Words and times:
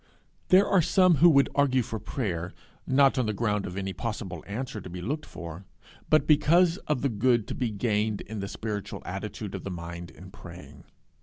There 0.47 0.67
are 0.67 0.81
some 0.81 1.17
who 1.17 1.29
would 1.29 1.47
argue 1.53 1.83
for 1.83 1.99
prayer, 1.99 2.55
not 2.87 3.19
on 3.19 3.27
the 3.27 3.33
ground 3.33 3.67
of 3.67 3.77
any 3.77 3.93
possible 3.93 4.43
answer 4.47 4.81
to 4.81 4.89
be 4.89 4.99
looked 4.99 5.27
for, 5.27 5.63
but 6.09 6.25
because 6.25 6.77
of 6.87 7.03
the 7.03 7.09
good 7.09 7.47
to 7.49 7.53
be 7.53 7.69
gained 7.69 8.21
in 8.21 8.39
the 8.39 8.47
spiritual 8.47 9.03
attitude 9.05 9.53
of 9.53 9.63
the 9.63 9.69
mind 9.69 10.09
in 10.09 10.31
praying. 10.31 10.85